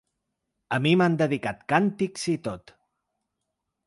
A 0.77 0.77
mi 0.85 0.93
m’han 1.01 1.17
dedicat 1.19 1.61
càntics 1.73 2.23
i 2.33 2.35
tot. 2.49 2.73